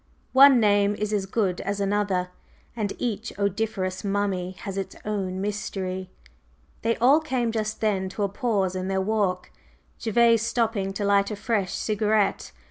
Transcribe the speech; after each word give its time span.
One 0.33 0.59
name 0.59 0.95
is 0.95 1.13
as 1.13 1.27
good 1.27 1.61
as 1.61 1.79
another, 1.79 2.29
and 2.75 2.91
each 2.97 3.31
odoriferous 3.37 4.03
mummy 4.03 4.53
has 4.61 4.75
its 4.75 4.95
own 5.05 5.39
mystery." 5.41 6.09
They 6.81 6.95
all 6.97 7.19
came 7.19 7.51
just 7.51 7.81
then 7.81 8.09
to 8.09 8.23
a 8.23 8.27
pause 8.27 8.75
in 8.75 8.87
their 8.87 8.99
walk, 8.99 9.51
Gervase 10.03 10.41
stopping 10.41 10.91
to 10.93 11.05
light 11.05 11.29
a 11.29 11.35
fresh 11.35 11.75
cigarette. 11.75 12.51